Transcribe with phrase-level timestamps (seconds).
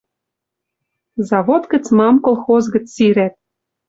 [1.29, 3.33] Завод гӹц мам, колхоз гӹц сирӓт